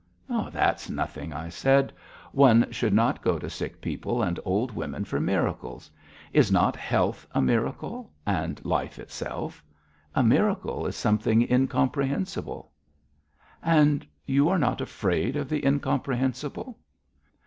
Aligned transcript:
"That's 0.51 0.89
nothing," 0.89 1.31
I 1.31 1.49
said. 1.49 1.93
"One 2.31 2.71
should 2.71 2.91
not 2.91 3.21
go 3.21 3.37
to 3.37 3.47
sick 3.51 3.79
people 3.79 4.23
and 4.23 4.39
old 4.43 4.71
women 4.71 5.05
for 5.05 5.19
miracles. 5.19 5.91
Is 6.33 6.51
not 6.51 6.75
health 6.75 7.27
a 7.33 7.39
miracle? 7.39 8.11
And 8.25 8.65
life 8.65 8.97
itself? 8.97 9.63
A 10.15 10.23
miracle 10.23 10.87
is 10.87 10.95
something 10.95 11.47
incomprehensible." 11.47 12.71
"And 13.61 14.03
you 14.25 14.49
are 14.49 14.57
not 14.57 14.81
afraid 14.81 15.35
of 15.35 15.47
the 15.49 15.63
incomprehensible?" 15.63 16.79